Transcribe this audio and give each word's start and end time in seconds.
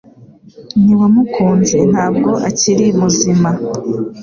Ntiwamukunze 0.83 1.77
Ntabwo 1.91 2.31
akiri 2.49 2.85
muzima 2.99 3.49